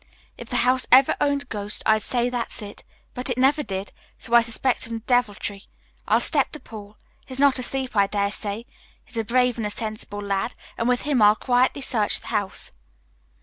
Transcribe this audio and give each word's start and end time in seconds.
"If 0.35 0.49
the 0.49 0.55
house 0.65 0.87
ever 0.91 1.15
owned 1.21 1.43
a 1.43 1.45
ghost 1.45 1.83
I'd 1.85 2.01
say 2.01 2.27
that's 2.27 2.63
it, 2.63 2.83
but 3.13 3.29
it 3.29 3.37
never 3.37 3.61
did, 3.61 3.91
so 4.17 4.33
I 4.33 4.41
suspect 4.41 4.79
some 4.79 5.03
deviltry. 5.05 5.65
I'll 6.07 6.19
step 6.19 6.51
to 6.53 6.59
Paul. 6.59 6.97
He's 7.27 7.37
not 7.37 7.59
asleep, 7.59 7.95
I 7.95 8.07
dare 8.07 8.31
say. 8.31 8.65
He's 9.05 9.17
a 9.17 9.23
brave 9.23 9.57
and 9.59 9.67
a 9.67 9.69
sensible 9.69 10.23
lad, 10.23 10.55
and 10.75 10.87
with 10.89 11.01
him 11.03 11.21
I'll 11.21 11.35
quietly 11.35 11.81
search 11.83 12.19
the 12.19 12.27
house." 12.33 12.71